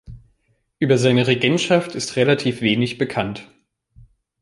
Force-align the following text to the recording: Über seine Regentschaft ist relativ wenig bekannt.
Über 0.79 0.97
seine 0.97 1.27
Regentschaft 1.27 1.93
ist 1.93 2.15
relativ 2.15 2.61
wenig 2.61 2.97
bekannt. 2.97 3.51